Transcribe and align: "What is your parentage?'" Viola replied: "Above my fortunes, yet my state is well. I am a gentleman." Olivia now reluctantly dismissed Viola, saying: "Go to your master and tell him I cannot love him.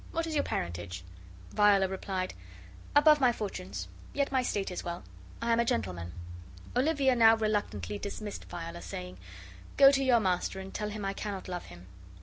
"What 0.13 0.25
is 0.25 0.33
your 0.33 0.43
parentage?'" 0.43 1.03
Viola 1.51 1.87
replied: 1.87 2.33
"Above 2.95 3.21
my 3.21 3.31
fortunes, 3.31 3.87
yet 4.13 4.31
my 4.31 4.41
state 4.41 4.71
is 4.71 4.83
well. 4.83 5.03
I 5.43 5.51
am 5.53 5.59
a 5.59 5.63
gentleman." 5.63 6.11
Olivia 6.75 7.15
now 7.15 7.35
reluctantly 7.35 7.99
dismissed 7.99 8.45
Viola, 8.45 8.81
saying: 8.81 9.19
"Go 9.77 9.91
to 9.91 10.03
your 10.03 10.19
master 10.19 10.59
and 10.59 10.73
tell 10.73 10.89
him 10.89 11.05
I 11.05 11.13
cannot 11.13 11.47
love 11.47 11.65
him. 11.65 11.85